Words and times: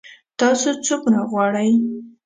تاسو 0.39 0.67
څومره 0.85 1.21
غواړئ؟ 1.31 1.71